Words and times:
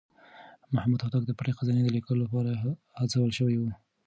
محمد 0.75 0.99
هوتک 1.03 1.23
د 1.27 1.31
پټې 1.37 1.51
خزانې 1.57 1.81
د 1.83 1.89
ليکلو 1.95 2.21
لپاره 2.25 2.51
هڅول 2.99 3.29
شوی 3.37 3.57
و. 3.59 3.63